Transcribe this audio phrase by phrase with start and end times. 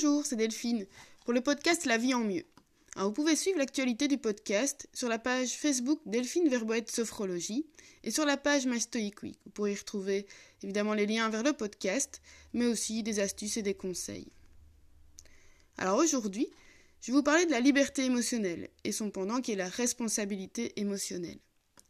[0.00, 0.86] Bonjour, c'est Delphine
[1.24, 2.44] pour le podcast La vie en mieux.
[2.94, 7.66] vous pouvez suivre l'actualité du podcast sur la page Facebook Delphine Verboët Sophrologie
[8.04, 9.16] et sur la page Week.
[9.24, 10.28] Vous pourrez y retrouver
[10.62, 12.22] évidemment les liens vers le podcast,
[12.52, 14.28] mais aussi des astuces et des conseils.
[15.78, 16.48] Alors aujourd'hui,
[17.00, 20.78] je vais vous parler de la liberté émotionnelle et son pendant qui est la responsabilité
[20.78, 21.40] émotionnelle.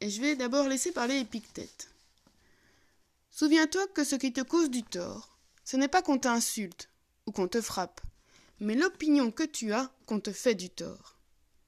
[0.01, 1.91] Et je vais d'abord laisser parler Épictète.
[3.31, 6.89] Souviens-toi que ce qui te cause du tort, ce n'est pas qu'on t'insulte
[7.29, 8.01] ou qu'on te frappe,
[8.59, 11.19] mais l'opinion que tu as qu'on te fait du tort.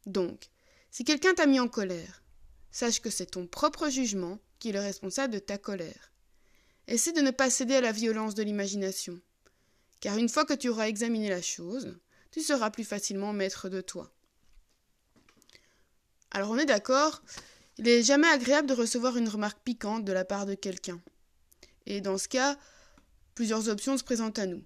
[0.06, 0.48] Donc,
[0.90, 2.22] si quelqu'un t'a mis en colère,
[2.70, 6.12] sache que c'est ton propre jugement qui est le responsable de ta colère.
[6.88, 9.20] Essaie de ne pas céder à la violence de l'imagination,
[10.00, 11.94] car une fois que tu auras examiné la chose,
[12.30, 14.10] tu seras plus facilement maître de toi.
[16.30, 17.22] Alors on est d'accord,
[17.76, 21.02] il n'est jamais agréable de recevoir une remarque piquante de la part de quelqu'un.
[21.84, 22.56] Et dans ce cas,
[23.34, 24.64] plusieurs options se présentent à nous.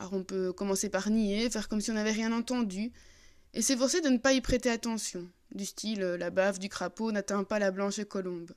[0.00, 2.90] Alors on peut commencer par nier, faire comme si on n'avait rien entendu,
[3.52, 7.44] et s'efforcer de ne pas y prêter attention, du style la bave du crapaud n'atteint
[7.44, 8.50] pas la blanche colombe.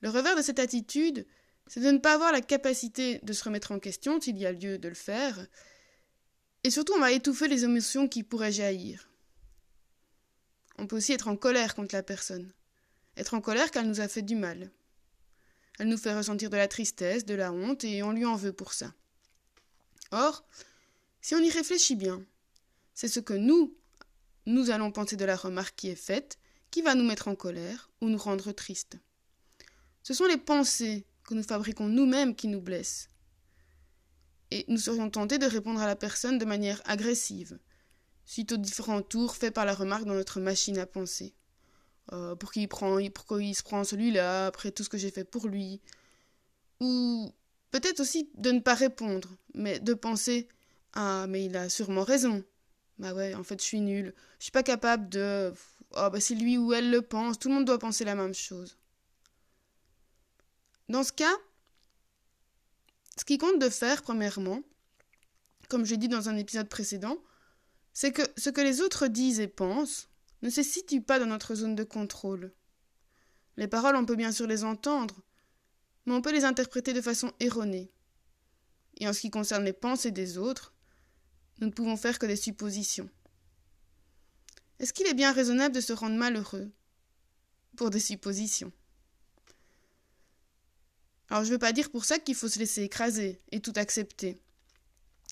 [0.00, 1.26] Le revers de cette attitude,
[1.68, 4.52] c'est de ne pas avoir la capacité de se remettre en question s'il y a
[4.52, 5.46] lieu de le faire,
[6.64, 9.08] et surtout on va étouffer les émotions qui pourraient jaillir.
[10.76, 12.52] On peut aussi être en colère contre la personne,
[13.16, 14.72] être en colère qu'elle nous a fait du mal.
[15.78, 18.52] Elle nous fait ressentir de la tristesse, de la honte, et on lui en veut
[18.52, 18.92] pour ça.
[20.10, 20.44] Or,
[21.20, 22.24] si on y réfléchit bien,
[22.94, 23.74] c'est ce que nous,
[24.46, 26.38] nous allons penser de la remarque qui est faite,
[26.70, 28.98] qui va nous mettre en colère ou nous rendre tristes.
[30.02, 33.10] Ce sont les pensées que nous fabriquons nous-mêmes qui nous blessent.
[34.50, 37.58] Et nous serions tentés de répondre à la personne de manière agressive,
[38.24, 41.34] suite aux différents tours faits par la remarque dans notre machine à penser.
[42.12, 45.46] Euh, pour qui pourquoi il se prend celui-là, après tout ce que j'ai fait pour
[45.46, 45.82] lui.
[46.80, 47.30] Ou
[47.70, 50.48] Peut-être aussi de ne pas répondre, mais de penser
[50.94, 52.44] Ah, mais il a sûrement raison.
[52.98, 54.14] Bah ouais, en fait, je suis nulle.
[54.38, 55.52] Je suis pas capable de.
[55.92, 57.38] Oh, bah c'est lui ou elle le pense.
[57.38, 58.76] Tout le monde doit penser la même chose.
[60.88, 61.34] Dans ce cas,
[63.18, 64.62] ce qui compte de faire, premièrement,
[65.68, 67.18] comme j'ai dit dans un épisode précédent,
[67.92, 70.08] c'est que ce que les autres disent et pensent
[70.42, 72.52] ne se situe pas dans notre zone de contrôle.
[73.56, 75.20] Les paroles, on peut bien sûr les entendre,
[76.08, 77.92] mais on peut les interpréter de façon erronée.
[78.96, 80.72] Et en ce qui concerne les pensées des autres,
[81.60, 83.10] nous ne pouvons faire que des suppositions.
[84.78, 86.72] Est-ce qu'il est bien raisonnable de se rendre malheureux
[87.76, 88.72] pour des suppositions?
[91.28, 93.74] Alors je ne veux pas dire pour ça qu'il faut se laisser écraser et tout
[93.76, 94.40] accepter.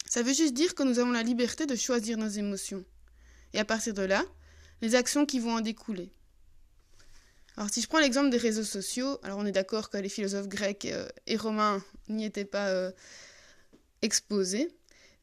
[0.07, 2.85] Ça veut juste dire que nous avons la liberté de choisir nos émotions.
[3.55, 4.27] Et à partir de là,
[4.83, 6.13] les actions qui vont en découler.
[7.57, 10.49] Alors si je prends l'exemple des réseaux sociaux, alors on est d'accord que les philosophes
[10.49, 12.93] grecs euh, et romains n'y étaient pas euh,
[14.03, 14.69] exposés,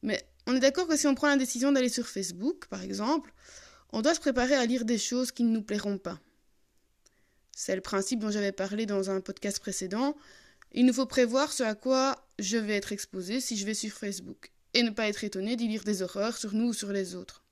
[0.02, 3.32] mais on est d'accord que si on prend la décision d'aller sur Facebook, par exemple,
[3.92, 6.20] on doit se préparer à lire des choses qui ne nous plairont pas.
[7.52, 10.16] C'est le principe dont j'avais parlé dans un podcast précédent.
[10.72, 13.92] Il nous faut prévoir ce à quoi je vais être exposé si je vais sur
[13.92, 17.14] Facebook, et ne pas être étonné d'y lire des horreurs sur nous ou sur les
[17.14, 17.44] autres.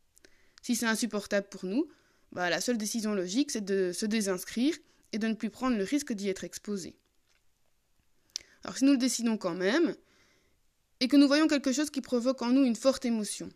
[0.60, 1.87] Si c'est insupportable pour nous,
[2.32, 4.76] bah, la seule décision logique, c'est de se désinscrire
[5.12, 6.97] et de ne plus prendre le risque d'y être exposé.
[8.65, 9.94] Alors si nous le décidons quand même,
[11.00, 13.48] et que nous voyons quelque chose qui provoque en nous une forte émotion,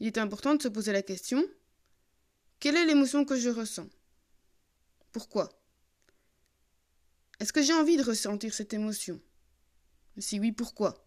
[0.00, 1.44] il est important de se poser la question
[2.60, 3.88] quelle est l'émotion que je ressens?
[5.12, 5.50] Pourquoi?
[7.38, 9.20] Est-ce que j'ai envie de ressentir cette émotion?
[10.16, 11.06] Si oui, pourquoi?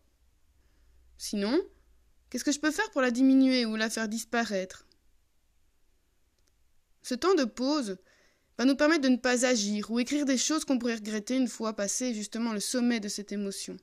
[1.18, 1.60] Sinon,
[2.30, 4.87] qu'est-ce que je peux faire pour la diminuer ou la faire disparaître?
[7.08, 7.98] Ce temps de pause
[8.58, 11.48] va nous permettre de ne pas agir ou écrire des choses qu'on pourrait regretter une
[11.48, 13.78] fois passé justement le sommet de cette émotion.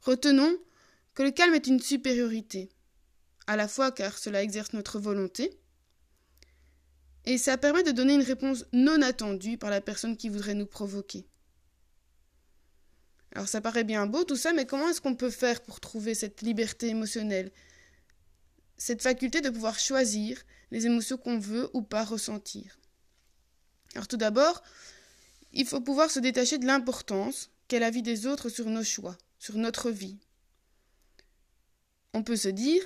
[0.00, 0.56] Retenons
[1.14, 2.68] que le calme est une supériorité,
[3.48, 5.58] à la fois car cela exerce notre volonté,
[7.24, 10.66] et ça permet de donner une réponse non attendue par la personne qui voudrait nous
[10.66, 11.26] provoquer.
[13.34, 16.14] Alors ça paraît bien beau tout ça, mais comment est-ce qu'on peut faire pour trouver
[16.14, 17.50] cette liberté émotionnelle?
[18.76, 22.78] Cette faculté de pouvoir choisir les émotions qu'on veut ou pas ressentir.
[23.94, 24.62] Alors tout d'abord,
[25.52, 29.16] il faut pouvoir se détacher de l'importance qu'est la vie des autres sur nos choix,
[29.38, 30.18] sur notre vie.
[32.12, 32.84] On peut se dire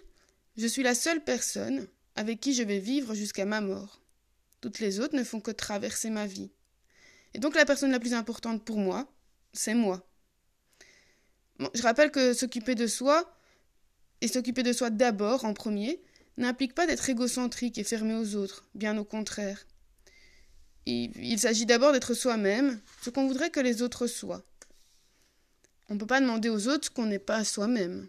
[0.56, 1.87] je suis la seule personne
[2.17, 4.02] avec qui je vais vivre jusqu'à ma mort.
[4.61, 6.50] Toutes les autres ne font que traverser ma vie.
[7.32, 9.06] Et donc la personne la plus importante pour moi,
[9.52, 10.05] c'est moi.
[11.75, 13.38] je rappelle que s'occuper de soi,
[14.20, 16.00] et s'occuper de soi d'abord, en premier,
[16.37, 19.67] n'implique pas d'être égocentrique et fermé aux autres, bien au contraire.
[20.87, 24.43] Il, s'agit d'abord d'être soi-même, ce qu'on voudrait que les autres soient.
[25.91, 28.09] On ne peut pas demander aux autres ce qu'on n'est pas soi-même.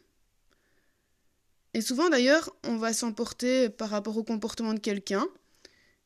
[1.74, 5.28] Et Et souvent d'ailleurs, on va s'emporter par rapport au comportement de quelqu'un,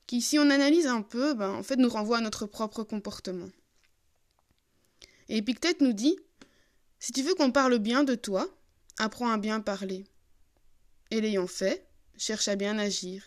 [0.07, 3.49] qui si on analyse un peu, ben, en fait nous renvoie à notre propre comportement.
[5.29, 6.17] Et Épictète nous dit
[6.99, 8.49] Si tu veux qu'on parle bien de toi,
[8.97, 10.05] apprends à bien parler.
[11.11, 11.87] Et l'ayant fait,
[12.17, 13.23] cherche à bien agir.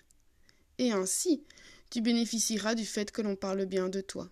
[0.78, 1.44] Et ainsi,
[1.90, 4.30] tu bénéficieras du fait que l'on parle bien de toi.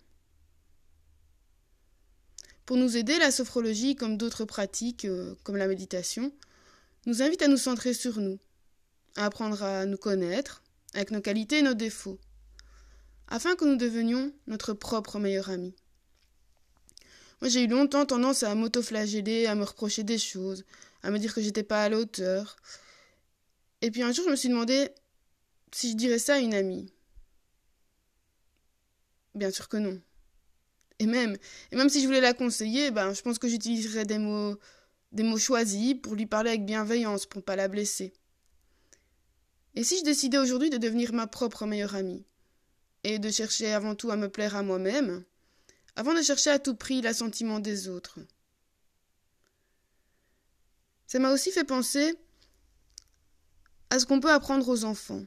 [2.66, 6.32] Pour nous aider, la sophrologie, comme d'autres pratiques, euh, comme la méditation,
[7.06, 8.38] nous invite à nous centrer sur nous,
[9.16, 10.62] à apprendre à nous connaître,
[10.94, 12.18] avec nos qualités et nos défauts,
[13.28, 15.74] afin que nous devenions notre propre meilleur ami.
[17.42, 20.64] Moi, j'ai eu longtemps tendance à m'autoflageller, à me reprocher des choses,
[21.04, 22.56] à me dire que j'étais pas à la hauteur.
[23.82, 24.88] Et puis un jour, je me suis demandé
[25.70, 26.92] si je dirais ça à une amie.
[29.34, 30.00] Bien sûr que non.
[30.98, 31.36] Et même,
[31.70, 34.56] et même si je voulais la conseiller, ben, je pense que j'utiliserais des mots,
[35.12, 38.14] des mots choisis pour lui parler avec bienveillance, pour ne pas la blesser.
[39.74, 42.24] Et si je décidais aujourd'hui de devenir ma propre meilleure amie,
[43.02, 45.24] et de chercher avant tout à me plaire à moi-même,
[45.96, 48.20] avant de chercher à tout prix l'assentiment des autres.
[51.06, 52.14] Ça m'a aussi fait penser
[53.90, 55.22] à ce qu'on peut apprendre aux enfants.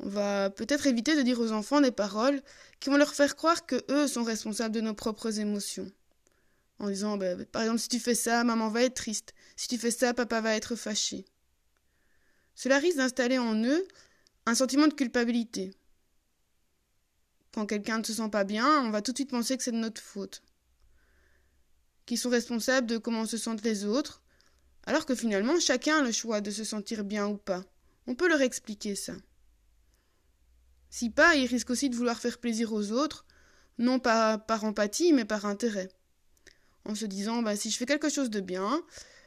[0.00, 2.42] On va peut-être éviter de dire aux enfants des paroles
[2.80, 5.90] qui vont leur faire croire que eux sont responsables de nos propres émotions.
[6.78, 9.34] En disant, bah, par exemple, si tu fais ça, maman va être triste.
[9.56, 11.26] Si tu fais ça, papa va être fâché.
[12.54, 13.86] Cela risque d'installer en eux
[14.46, 15.74] un sentiment de culpabilité.
[17.52, 19.72] Quand quelqu'un ne se sent pas bien, on va tout de suite penser que c'est
[19.72, 20.42] de notre faute.
[22.06, 24.22] Qu'ils sont responsables de comment se sentent les autres,
[24.84, 27.64] alors que finalement chacun a le choix de se sentir bien ou pas.
[28.06, 29.14] On peut leur expliquer ça.
[30.88, 33.24] Si pas, ils risquent aussi de vouloir faire plaisir aux autres,
[33.78, 35.88] non pas par empathie, mais par intérêt.
[36.84, 38.82] En se disant, bah, si je fais quelque chose de bien,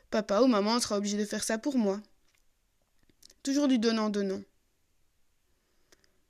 [0.09, 2.01] papa ou maman sera obligé de faire ça pour moi.
[3.43, 4.41] Toujours du donnant-donnant.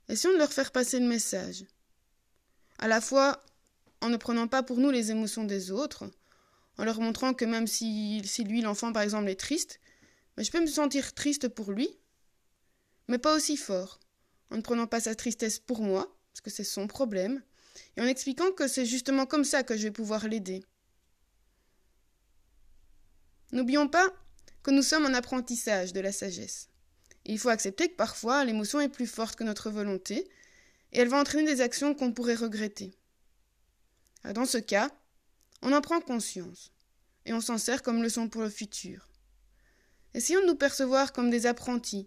[0.08, 1.64] Essayons de leur faire passer le message
[2.78, 3.42] à la fois
[4.00, 6.04] en ne prenant pas pour nous les émotions des autres,
[6.78, 9.80] en leur montrant que même si, lui, l'enfant par exemple, est triste,
[10.36, 11.88] mais je peux me sentir triste pour lui,
[13.08, 14.00] mais pas aussi fort,
[14.50, 17.42] en ne prenant pas sa tristesse pour moi, parce que c'est son problème,
[17.96, 20.64] et en expliquant que c'est justement comme ça que je vais pouvoir l'aider.
[23.52, 24.12] N'oublions pas
[24.62, 26.70] que nous sommes en apprentissage de la sagesse.
[27.26, 30.28] il faut accepter que parfois l'émotion est plus forte que notre volonté,
[30.92, 32.96] et elle va entraîner des actions qu'on pourrait regretter.
[34.24, 34.90] Ah, dans ce cas,
[35.64, 36.72] on en prend conscience,
[37.24, 39.08] et on s'en sert comme leçon pour le futur.
[40.12, 42.06] Essayons de nous percevoir comme des apprentis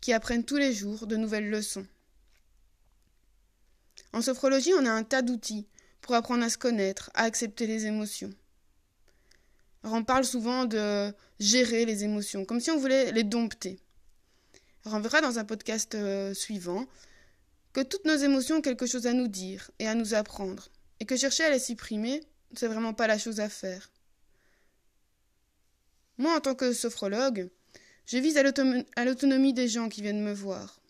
[0.00, 1.86] qui apprennent tous les jours de nouvelles leçons.
[4.12, 5.68] En sophrologie, on a un tas d'outils
[6.00, 8.30] pour apprendre à se connaître, à accepter les émotions.
[9.84, 13.78] On parle souvent de gérer les émotions, comme si on voulait les dompter.
[14.84, 16.86] On verra dans un podcast euh, suivant
[17.72, 21.06] que toutes nos émotions ont quelque chose à nous dire et à nous apprendre, et
[21.06, 22.20] que chercher à les supprimer,
[22.58, 23.90] c'est vraiment pas la chose à faire.
[26.18, 27.50] Moi, en tant que sophrologue,
[28.06, 30.80] je vise à l'autonomie des gens qui viennent me voir.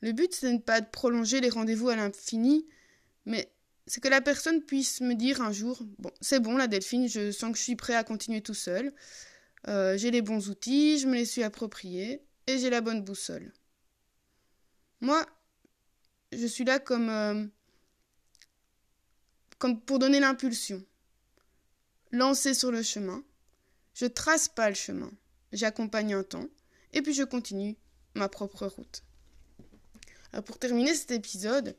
[0.00, 2.66] Le but, ce n'est pas de prolonger les rendez-vous à l'infini,
[3.26, 3.50] mais
[3.86, 7.32] c'est que la personne puisse me dire un jour Bon, c'est bon, la Delphine, je
[7.32, 8.92] sens que je suis prêt à continuer tout seul.
[9.66, 13.52] Euh, j'ai les bons outils, je me les suis appropriés, et j'ai la bonne boussole.
[15.00, 15.24] Moi,
[16.32, 17.46] je suis là comme, euh,
[19.58, 20.84] comme pour donner l'impulsion.
[22.12, 23.22] Lancer sur le chemin.
[23.94, 25.10] Je trace pas le chemin.
[25.52, 26.48] J'accompagne un temps.
[26.92, 27.76] Et puis je continue
[28.14, 29.02] ma propre route.
[30.46, 31.74] Pour terminer cet épisode,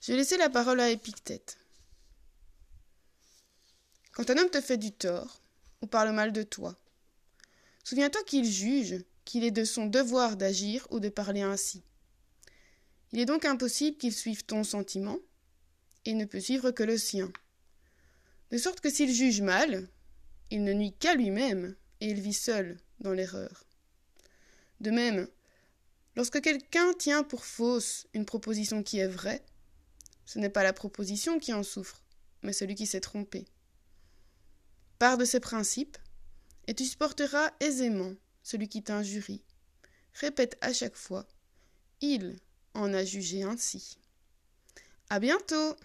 [0.00, 1.58] je vais laisser la parole à Épictète.
[4.12, 5.40] Quand un homme te fait du tort,
[5.82, 6.76] ou parle mal de toi,
[7.82, 11.82] souviens-toi qu'il juge qu'il est de son devoir d'agir ou de parler ainsi.
[13.12, 15.18] Il est donc impossible qu'il suive ton sentiment,
[16.04, 17.32] et ne peut suivre que le sien.
[18.50, 19.88] De sorte que s'il juge mal,
[20.50, 23.64] il ne nuit qu'à lui-même, et il vit seul dans l'erreur.
[24.80, 25.28] De même,
[26.16, 29.44] lorsque quelqu'un tient pour fausse une proposition qui est vraie,
[30.26, 32.02] ce n'est pas la proposition qui en souffre,
[32.42, 33.46] mais celui qui s'est trompé.
[34.98, 35.98] Pars de ces principes,
[36.66, 39.42] et tu supporteras aisément celui qui t'injurie.
[40.14, 41.26] Répète à chaque fois
[42.00, 42.38] Il
[42.74, 43.98] en a jugé ainsi.
[45.10, 45.76] À bientôt!